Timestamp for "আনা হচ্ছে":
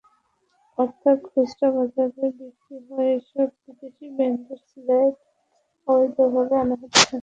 6.61-7.15